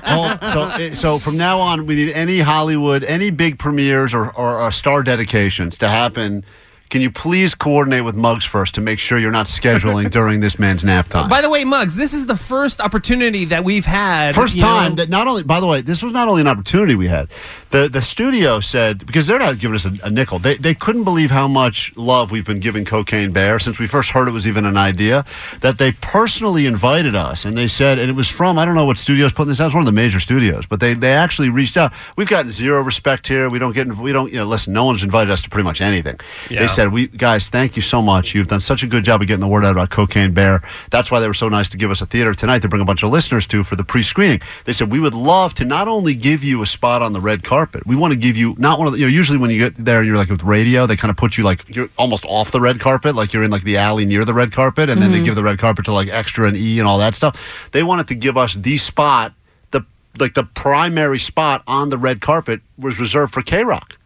[0.07, 4.31] Oh, so, eh, so from now on, we need any Hollywood, any big premieres or,
[4.35, 6.43] or, or star dedications to happen.
[6.89, 10.59] Can you please coordinate with Muggs first to make sure you're not scheduling during this
[10.59, 11.29] man's nap time?
[11.29, 14.35] By the way, Muggs, this is the first opportunity that we've had.
[14.35, 16.47] First you know- time that not only, by the way, this was not only an
[16.47, 17.29] opportunity we had.
[17.71, 20.39] The the studio said because they're not giving us a, a nickel.
[20.39, 24.11] They they couldn't believe how much love we've been giving Cocaine Bear since we first
[24.11, 25.25] heard it was even an idea.
[25.61, 28.85] That they personally invited us and they said, and it was from I don't know
[28.85, 29.65] what studios putting this out.
[29.65, 31.91] It's one of the major studios, but they they actually reached out.
[32.15, 33.49] We've gotten zero respect here.
[33.49, 34.71] We don't get we don't you know listen.
[34.71, 36.19] No one's invited us to pretty much anything.
[36.49, 36.61] Yeah.
[36.61, 38.35] They said, "We guys, thank you so much.
[38.35, 40.61] You've done such a good job of getting the word out about Cocaine Bear.
[40.89, 42.85] That's why they were so nice to give us a theater tonight to bring a
[42.85, 44.41] bunch of listeners to for the pre-screening.
[44.65, 47.43] They said we would love to not only give you a spot on the red
[47.43, 49.57] carpet, we want to give you not one of the, you know usually when you
[49.59, 52.25] get there and you're like with radio, they kind of put you like you're almost
[52.27, 55.01] off the red carpet, like you're in like the alley near the red carpet, and
[55.01, 55.25] then they Mhm.
[55.25, 57.69] give the red carpet to like extra and E and all that stuff.
[57.71, 59.31] They wanted to give us the spot."
[59.71, 59.85] The,
[60.19, 63.97] like the primary spot on the red carpet was reserved for K Rock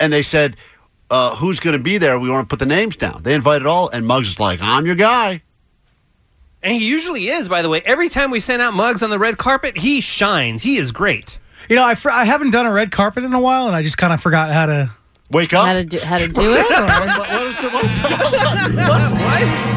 [0.00, 0.56] and they said,
[1.10, 2.18] uh, "Who's going to be there?
[2.18, 4.86] We want to put the names down." They invited all, and Muggs was like, "I'm
[4.86, 5.42] your guy."
[6.62, 7.82] And he usually is, by the way.
[7.84, 10.62] Every time we send out Muggs on the red carpet, he shines.
[10.62, 11.38] He is great.
[11.68, 13.82] you know, I fr- I haven't done a red carpet in a while, and I
[13.82, 14.90] just kind of forgot how to
[15.30, 15.66] wake up.
[15.66, 16.66] How to do, how to do it?
[16.70, 17.62] what's,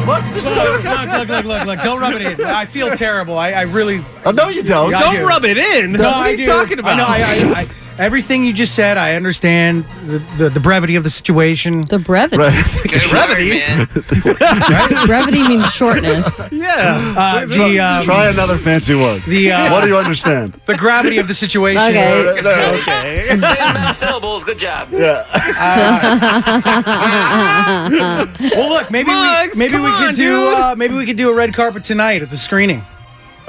[0.06, 1.80] what's the look, look, look, look, look, look!
[1.82, 2.46] Don't rub it in.
[2.46, 3.36] I feel terrible.
[3.36, 4.02] I, I really.
[4.24, 4.94] Oh, no, you don't.
[4.94, 5.26] I Don't do.
[5.26, 5.92] rub it in.
[5.92, 6.44] No, What are I you do.
[6.46, 7.04] talking I know.
[7.04, 7.10] about?
[7.10, 7.66] I, I, I,
[7.98, 11.84] everything you just said, I understand the, the, the brevity of the situation.
[11.86, 12.36] The brevity.
[13.10, 13.86] brevity, man.
[15.06, 16.40] Brevity means shortness.
[16.50, 17.14] Yeah.
[17.16, 19.22] Uh, the, um, Try another fancy word.
[19.24, 20.54] The uh, what do you understand?
[20.66, 21.80] The gravity of the situation.
[21.82, 22.40] Okay.
[22.40, 23.20] okay.
[23.24, 24.44] It's in syllables.
[24.44, 24.88] Good job.
[24.90, 25.24] Yeah.
[28.56, 30.54] well, look, maybe Muggs, we maybe come we could on, do dude.
[30.54, 32.82] uh, maybe we could do a red carpet tonight at the screening.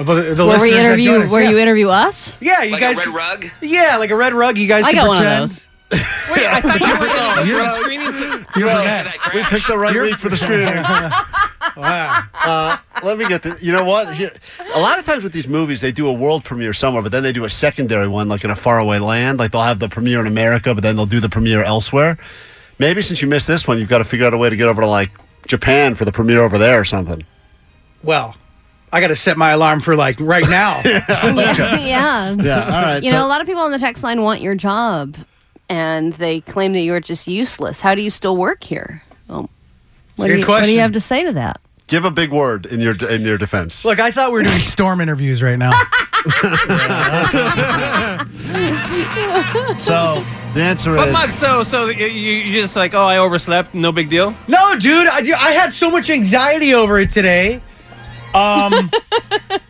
[0.00, 1.30] Of the, the Where we listeners that interview, join us.
[1.30, 1.50] where yeah.
[1.50, 2.36] you interview us?
[2.40, 2.98] Yeah, you Like guys.
[2.98, 3.44] a red rug.
[3.60, 4.56] Yeah, like a red rug.
[4.56, 5.48] You guys I can got one of pretend.
[5.50, 5.66] those.
[6.36, 8.12] Wait, I thought you were going to the screening.
[8.12, 9.34] to- You're Well, pretend.
[9.34, 10.82] we picked the right week for the screening.
[11.76, 12.22] Wow.
[12.34, 13.58] Uh, let me get the.
[13.60, 14.14] You know what?
[14.14, 14.30] Here,
[14.74, 17.22] a lot of times with these movies, they do a world premiere somewhere, but then
[17.22, 19.38] they do a secondary one, like in a faraway land.
[19.38, 22.16] Like they'll have the premiere in America, but then they'll do the premiere elsewhere.
[22.78, 24.68] Maybe since you missed this one, you've got to figure out a way to get
[24.68, 25.10] over to like
[25.46, 27.22] Japan for the premiere over there or something.
[28.02, 28.34] Well,
[28.92, 30.80] I got to set my alarm for like right now.
[30.84, 31.78] yeah.
[31.78, 32.30] yeah.
[32.32, 34.40] Yeah, all right, You so- know, a lot of people on the text line want
[34.40, 35.16] your job
[35.68, 37.80] and they claim that you're just useless.
[37.80, 39.02] How do you still work here?
[39.28, 39.48] Well,
[40.16, 41.60] what, do you, what do you have to say to that?
[41.86, 43.84] Give a big word in your in your defense.
[43.84, 45.72] Look, I thought we were doing storm interviews right now.
[49.78, 50.22] So
[50.52, 53.72] the answer But is Mug, so so you, you you just like, oh, I overslept,
[53.74, 54.34] no big deal.
[54.46, 57.62] No, dude, I, I had so much anxiety over it today.
[58.34, 58.90] Um,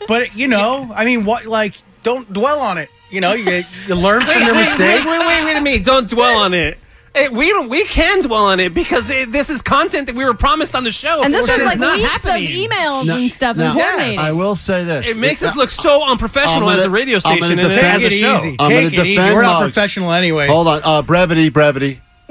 [0.08, 1.46] but you know, I mean, what?
[1.46, 2.88] Like, don't dwell on it.
[3.10, 5.04] You know, you, you learn from Wait, your wait, mistake.
[5.04, 5.84] wait, wait, wait, wait a minute.
[5.84, 6.78] Don't dwell on it.
[7.12, 7.68] Hey, we don't.
[7.68, 10.84] We can dwell on it because it, this is content that we were promised on
[10.84, 11.24] the show.
[11.24, 12.44] And this was like not weeks happening.
[12.44, 14.18] of emails No, and stuff now, and coordinating.
[14.20, 16.90] I will say this: It makes It- us look so unprofessional I'm gonna- as a
[16.90, 18.36] radio I'm station gonna and defend- as a Take it show.
[18.36, 18.56] easy.
[18.60, 19.14] I'm Take gonna it easy.
[19.16, 19.72] defend We're not Muggs.
[19.74, 20.46] professional anyway.
[20.46, 22.00] Hold on, uh, brevity, brevity.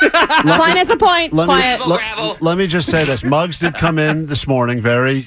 [0.00, 1.32] Klein has a point.
[1.32, 1.80] Let Quiet.
[1.80, 5.26] me let, let me just say this: Muggs did come in this morning, very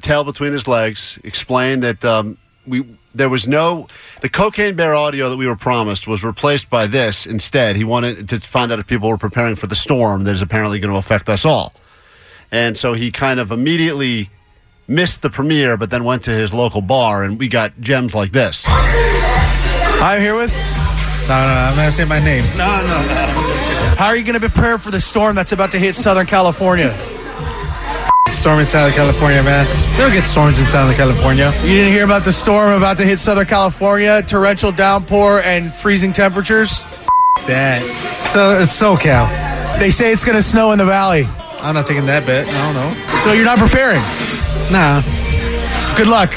[0.00, 2.36] tail between his legs, explained that um,
[2.66, 2.84] we
[3.14, 3.88] there was no
[4.20, 7.76] the cocaine bear audio that we were promised was replaced by this instead.
[7.76, 10.78] He wanted to find out if people were preparing for the storm that is apparently
[10.78, 11.72] going to affect us all,
[12.52, 14.30] and so he kind of immediately
[14.86, 18.32] missed the premiere, but then went to his local bar, and we got gems like
[18.32, 18.64] this.
[18.66, 20.52] I'm here with.
[21.28, 22.44] No, no, no, I'm not gonna say my name.
[22.56, 23.94] No, no.
[23.96, 26.96] How are you gonna prepare for the storm that's about to hit Southern California?
[28.40, 29.66] Storm in Southern California, man.
[29.92, 31.52] They don't get storms in Southern California.
[31.60, 34.22] You didn't hear about the storm about to hit Southern California?
[34.22, 36.82] Torrential downpour and freezing temperatures?
[37.46, 37.82] That.
[38.26, 39.28] So it's SoCal.
[39.78, 41.26] They say it's gonna snow in the valley.
[41.60, 42.48] I'm not taking that bet.
[42.48, 43.20] I don't know.
[43.20, 44.00] So you're not preparing?
[44.72, 45.02] Nah.
[45.94, 46.32] Good luck.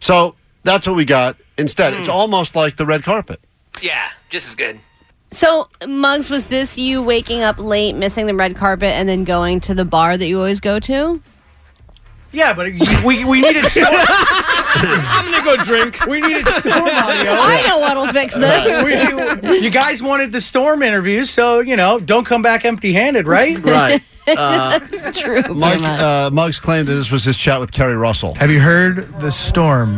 [0.00, 1.94] So that's what we got instead.
[1.94, 2.12] It's hmm.
[2.12, 3.40] almost like the red carpet.
[3.80, 4.78] Yeah, just as good.
[5.34, 9.60] So, Muggs, was this you waking up late, missing the red carpet, and then going
[9.62, 11.20] to the bar that you always go to?
[12.30, 12.66] Yeah, but
[13.04, 13.88] we, we needed storm.
[13.96, 16.04] I'm gonna go drink.
[16.06, 17.32] We needed storm audio.
[17.32, 18.84] I know what'll fix this.
[18.84, 23.58] We- you guys wanted the storm interviews, so you know, don't come back empty-handed, right?
[23.64, 24.02] Right.
[24.38, 25.42] Uh, It's true.
[25.42, 28.34] Mug, uh, Muggs claimed that this was his chat with Keri Russell.
[28.36, 29.94] Have you heard the storm?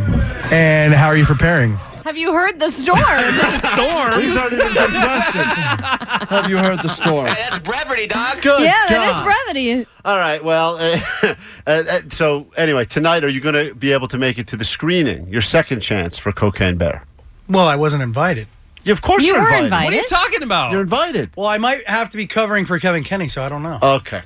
[0.50, 1.78] And how are you preparing?
[2.06, 3.00] Have you heard the storm?
[3.02, 4.20] Storm.
[4.20, 5.44] These aren't even good questions.
[6.30, 7.26] Have you heard the storm?
[7.26, 8.40] Hey, that's brevity, dog.
[8.42, 9.88] Good yeah, that is brevity.
[10.04, 10.42] All right.
[10.44, 10.78] Well,
[11.22, 11.34] uh,
[11.66, 14.64] uh, so anyway, tonight, are you going to be able to make it to the
[14.64, 15.26] screening?
[15.26, 17.02] Your second chance for Cocaine Bear.
[17.48, 18.46] Well, I wasn't invited.
[18.84, 19.64] Yeah, of course You you're were invited.
[19.64, 19.84] invited.
[19.86, 20.70] What are you talking about?
[20.70, 21.30] You're invited.
[21.36, 23.80] Well, I might have to be covering for Kevin Kenny, so I don't know.
[23.82, 24.22] Okay.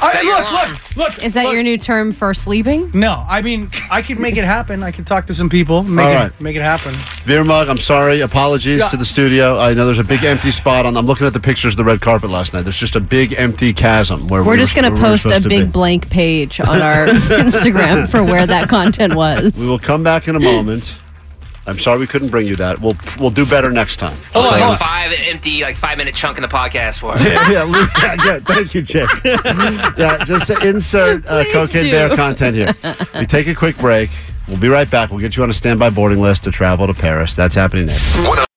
[0.00, 1.24] All right, look, look, look.
[1.24, 1.54] Is that look.
[1.54, 2.90] your new term for sleeping?
[2.94, 4.82] No, I mean, I could make it happen.
[4.82, 6.40] I could talk to some people, make All it right.
[6.40, 6.94] make it happen.
[7.26, 8.20] Beer mug, I'm sorry.
[8.20, 8.88] Apologies Yeah.
[8.88, 9.58] to the studio.
[9.58, 10.96] I know there's a big empty spot on.
[10.96, 12.62] I'm looking at the pictures of the red carpet last night.
[12.62, 15.26] There's just a big empty chasm where We're we just going to we were post
[15.26, 15.70] a big be.
[15.72, 17.06] blank page on our
[17.42, 19.58] Instagram for where that content was.
[19.58, 20.94] We will come back in a moment.
[21.68, 22.80] I'm sorry we couldn't bring you that.
[22.80, 24.16] We'll we'll do better next time.
[24.32, 27.16] Hold So- like a five empty, like five minute chunk in the podcast for.
[27.28, 28.46] yeah, yeah, leave- yeah, good.
[28.46, 29.08] Thank you, Chick.
[29.24, 31.90] yeah, just insert uh, Cocaine do.
[31.90, 32.72] Bear content here.
[33.18, 34.10] We take a quick break.
[34.48, 35.10] We'll be right back.
[35.10, 37.36] We'll get you on a standby boarding list to travel to Paris.
[37.36, 38.47] That's happening next.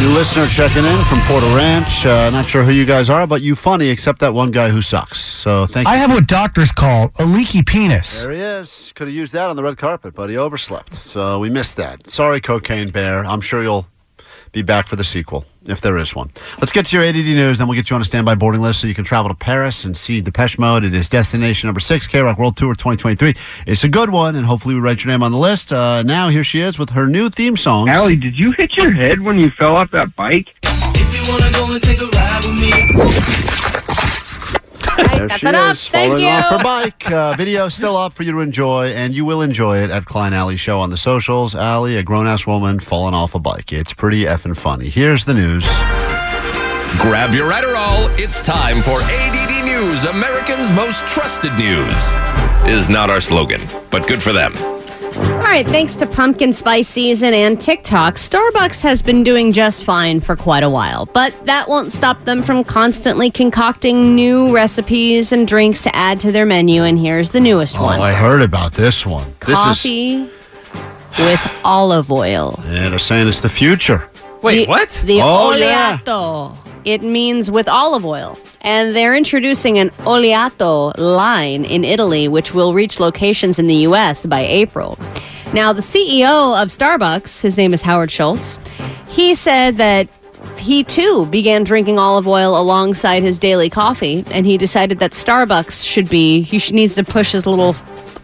[0.00, 2.06] New listener checking in from Porter Ranch.
[2.06, 4.80] Uh, not sure who you guys are, but you funny, except that one guy who
[4.80, 5.18] sucks.
[5.18, 5.92] So thank you.
[5.92, 8.22] I have what doctors call a leaky penis.
[8.22, 8.92] There he is.
[8.94, 10.94] Could have used that on the red carpet, but he overslept.
[10.94, 12.08] So we missed that.
[12.08, 13.24] Sorry, Cocaine Bear.
[13.24, 13.88] I'm sure you'll
[14.52, 16.30] be back for the sequel, if there is one.
[16.60, 18.80] Let's get to your ADD news, then we'll get you on a standby boarding list
[18.80, 20.84] so you can travel to Paris and see Depeche Mode.
[20.84, 23.34] It is destination number six, K Rock World Tour 2023.
[23.66, 25.72] It's a good one, and hopefully we write your name on the list.
[25.72, 27.88] Uh, now, here she is with her new theme song.
[27.88, 30.48] Allie, did you hit your head when you fell off that bike?
[35.18, 35.72] There That's she enough.
[35.72, 36.30] is, Thank falling you.
[36.30, 37.10] off her bike.
[37.10, 40.32] Uh, video still up for you to enjoy, and you will enjoy it at Klein
[40.32, 41.54] Alley Show on the socials.
[41.56, 43.72] Alley, a grown ass woman falling off a bike.
[43.72, 44.88] It's pretty effing funny.
[44.88, 45.64] Here's the news.
[47.02, 48.16] Grab your Adderall.
[48.18, 51.94] It's time for ADD News, Americans' most trusted news.
[52.66, 54.52] Is not our slogan, but good for them.
[55.48, 60.20] All right, thanks to pumpkin spice season and TikTok, Starbucks has been doing just fine
[60.20, 61.06] for quite a while.
[61.06, 66.32] But that won't stop them from constantly concocting new recipes and drinks to add to
[66.32, 66.82] their menu.
[66.82, 69.24] And here's the newest Oh, one I heard about this one.
[69.46, 70.30] This is, coffee
[71.18, 72.60] with olive oil.
[72.66, 74.10] yeah, they're saying it's the future.
[74.42, 75.02] Wait, The- what?
[75.06, 75.98] The Oh, yeah.
[76.84, 78.38] It means with olive oil.
[78.60, 84.26] And they're introducing an oleato line in Italy, which will reach locations in the U.S.
[84.26, 84.98] by April.
[85.54, 88.58] Now, the CEO of Starbucks, his name is Howard Schultz,
[89.08, 90.06] he said that
[90.58, 95.84] he too began drinking olive oil alongside his daily coffee, and he decided that Starbucks
[95.84, 97.74] should be, he should, needs to push his little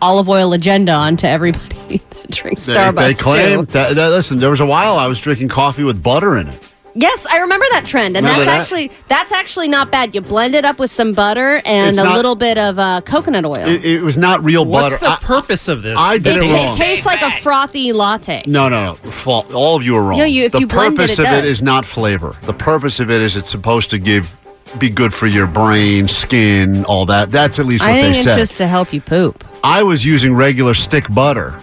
[0.03, 2.95] olive oil agenda onto everybody that drinks They, Starbucks.
[2.97, 6.37] they claim that, that- Listen, there was a while I was drinking coffee with butter
[6.37, 6.74] in it.
[6.97, 8.81] Yes, I remember that trend, and Remember that's that?
[8.85, 10.15] actually that's actually not bad.
[10.15, 13.01] You blend it up with some butter and It's a not- little bit of uh,
[13.05, 13.57] coconut oil.
[13.67, 14.95] It, it was not real butter.
[14.95, 15.21] What's butter.
[15.21, 15.97] the purpose of this?
[15.99, 16.77] I did it it ta- wrong.
[16.77, 18.43] tastes like a frothy latte.
[18.47, 19.11] No, no, no.
[19.11, 19.53] Fault.
[19.55, 20.19] All of you are wrong.
[20.19, 21.51] No, you- if the you blend it, purpose it of it does.
[21.51, 22.37] is not flavor.
[22.43, 24.35] The purpose of it is it's supposed to give
[24.79, 27.31] be good for your brain, skin, all that.
[27.31, 28.39] That's at least what I think they it's said.
[28.39, 29.45] just to help you poop.
[29.63, 31.59] I was using regular stick butter.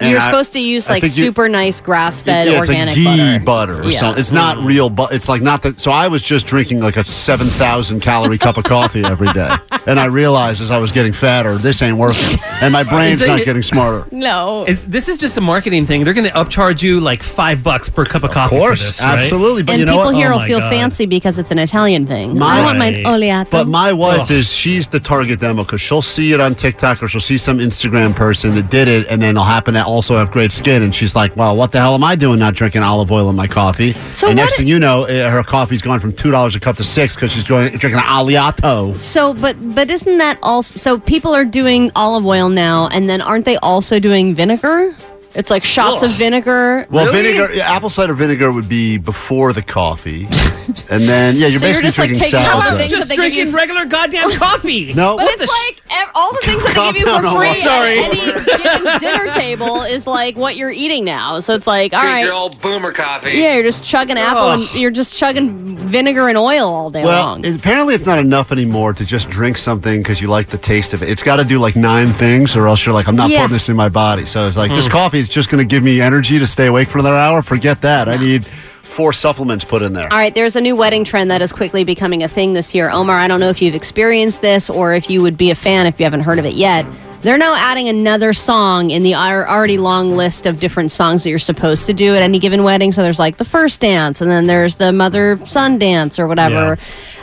[0.00, 2.96] And You're I- supposed to use like think you- super nice grass-fed yeah, organic like
[2.96, 3.44] ghee butter.
[3.44, 4.00] butter, or Yeah.
[4.00, 4.20] something.
[4.20, 4.64] It's not mm.
[4.66, 5.80] real, but it's like not that.
[5.80, 9.50] So I was just drinking like a seven thousand calorie cup of coffee every day,
[9.86, 13.28] and I realized as I was getting fatter, this ain't working, and my brain's Is
[13.28, 14.06] it- not getting smarter.
[14.12, 14.64] No.
[14.66, 16.02] Is, this is just a marketing thing.
[16.04, 18.86] They're going to upcharge you like five bucks per cup of coffee Of course, for
[18.86, 19.18] this, right?
[19.18, 19.62] absolutely.
[19.62, 20.16] But and you know people what?
[20.16, 20.72] here Oh will feel God.
[20.72, 22.38] fancy because it's an Italian thing.
[22.38, 23.50] My- I want my oleato.
[23.50, 24.30] But my wife Ugh.
[24.30, 27.58] is she's the target demo because she'll see it on TikTok or she'll see some
[27.58, 30.94] Instagram person that did it, and then they'll happen to also have great skin, and
[30.94, 33.46] she's like, "Well, what the hell am I doing not drinking olive oil in my
[33.46, 36.60] coffee?" So and next thing you know, eh, her coffee's gone from two dollars a
[36.60, 38.96] cup to six because she's going drinking an oleato.
[38.96, 40.78] So, but but isn't that also?
[40.78, 44.94] So people are doing olive oil now, and then aren't they also doing vinegar?
[45.34, 46.86] It's like shots of vinegar.
[46.90, 50.24] Well, vinegar, yeah, apple cider vinegar would be before the coffee,
[50.90, 52.64] and then yeah, you're So you're basically just, like, drinking taking all salad.
[52.64, 52.78] the dressing.
[52.78, 54.94] things Just that they give drinking you- regular goddamn coffee.
[54.94, 57.20] No, But what it's the like ev- all the things that they give you for
[57.20, 57.54] free Omar.
[57.56, 57.98] Sorry.
[57.98, 61.40] at any given dinner table is like what you're eating now.
[61.40, 63.36] So it's like, all Drink right, your old boomer coffee.
[63.36, 67.24] yeah, you're just chugging apple and you're just chugging vinegar and oil all day Well,
[67.26, 67.44] long.
[67.44, 70.94] it- apparently it's not enough anymore to just drink something because you like the taste
[70.94, 71.08] of it.
[71.08, 73.40] It's got to do like nine things, or else you're like, I'm not Yeah.
[73.42, 74.26] putting this in my body.
[74.26, 74.92] So it's like this mm.
[74.92, 77.42] coffee is just going to give me energy to stay awake for another hour.
[77.42, 78.08] Forget that.
[78.08, 80.04] I need four supplements put in there.
[80.12, 82.90] All right, there's a new wedding trend that is quickly becoming a thing this year.
[82.90, 85.86] Omar, I don't know if you've experienced this or if you would be a fan
[85.86, 86.86] if you haven't heard of it yet.
[87.22, 91.38] They're now adding another song in the already long list of different songs that you're
[91.38, 92.92] supposed to do at any given wedding.
[92.92, 96.76] So there's like the first dance, and then there's the mother son dance or whatever.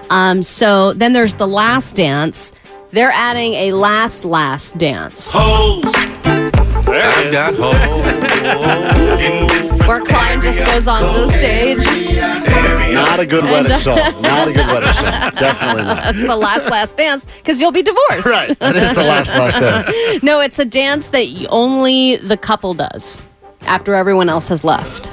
[0.10, 2.52] Um, so then there's the last dance.
[2.90, 5.36] They're adding a last last dance
[6.88, 8.06] I got hoes.
[9.88, 11.86] where Klein just goes onto the stage.
[12.94, 13.98] Not a good wedding uh, song.
[14.22, 15.06] Not a good wedding song.
[15.36, 16.04] Definitely not.
[16.04, 18.26] That's the last last dance because you'll be divorced.
[18.26, 18.58] Right.
[18.60, 20.24] That is the last last dance.
[20.24, 23.18] no, it's a dance that only the couple does
[23.62, 25.12] after everyone else has left.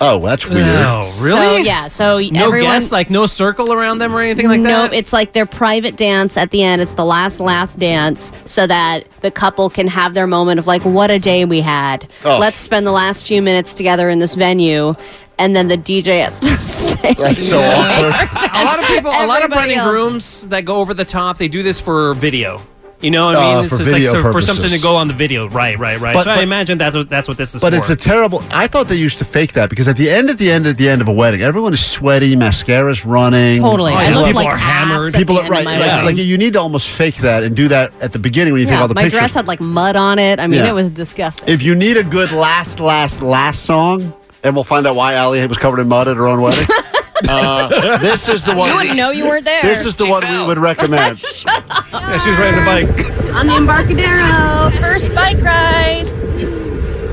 [0.00, 0.66] Oh, that's oh, weird.
[0.66, 1.40] Oh, really?
[1.40, 2.72] So yeah, so No everyone.
[2.72, 4.94] guests, like no circle around them or anything like Nope, that.
[4.96, 6.82] it's like their private dance at the end.
[6.82, 10.84] It's the last, last dance so that the couple can have their moment of like,
[10.84, 12.06] what a day we had.
[12.24, 12.36] Oh.
[12.38, 14.94] Let's spend the last few minutes together in this venue.
[15.38, 17.14] And then the DJ has to stay.
[17.14, 18.28] That's so awkward.
[18.54, 21.04] a lot of people, a lot of Everybody bride and grooms that go over the
[21.04, 21.36] top.
[21.38, 22.60] They do this for video.
[23.02, 23.64] You know what Uh, I mean?
[23.66, 25.48] It's for just like so, for something to go on the video.
[25.50, 26.14] Right, right, right.
[26.14, 27.78] But- so I imagine that's what that's what this is But for.
[27.78, 28.42] it's a terrible.
[28.52, 30.78] I thought they used to fake that because at the end, at the end, at
[30.78, 33.58] the end of a wedding, everyone is sweaty, mascara's running.
[33.60, 33.92] Totally.
[33.92, 34.14] Oh, I yeah.
[34.16, 35.14] look People like are ass hammered.
[35.14, 35.66] at People are right.
[35.66, 36.04] Like, wedding.
[36.06, 38.66] like you need to almost fake that and do that at the beginning when you
[38.66, 40.40] take yeah, all the pictures my dress had like mud on it.
[40.40, 40.70] I mean, Yeah.
[40.70, 41.48] it was disgusting.
[41.52, 45.46] if you need a good last, last, last song, and we'll find out why Allie
[45.46, 46.66] was covered in mud at her own wedding.
[47.28, 48.70] uh, this is the one.
[48.70, 49.62] you wouldn't know you weren't there.
[49.62, 51.18] This is the She one we would recommend.
[51.32, 52.88] shut yeah, she was riding a bike.
[53.34, 56.08] on the Embarcadero, first bike ride.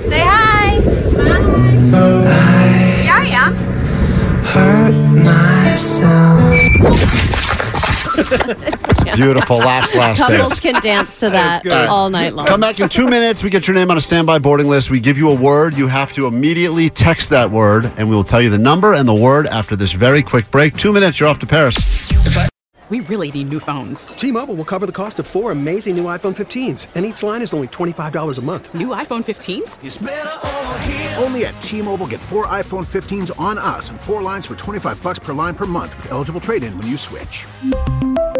[0.05, 0.79] Say hi.
[1.91, 3.03] Bye.
[3.03, 3.53] Yeah, yeah.
[9.15, 10.59] Beautiful last, last Couples dance.
[10.59, 12.47] can dance to that all night long.
[12.47, 13.43] Come back in two minutes.
[13.43, 14.89] We get your name on a standby boarding list.
[14.89, 15.75] We give you a word.
[15.75, 19.07] You have to immediately text that word, and we will tell you the number and
[19.07, 20.77] the word after this very quick break.
[20.77, 22.09] Two minutes, you're off to Paris.
[22.89, 24.07] We really need new phones.
[24.07, 27.53] T-Mobile will cover the cost of four amazing new iPhone 15s, and each line is
[27.53, 28.73] only $25 a month.
[28.75, 31.17] New iPhone 15s?
[31.23, 35.17] Only at T-Mobile get four iPhone 15s on us and four lines for 25 bucks
[35.17, 37.47] per line per month with eligible trade-in when you switch.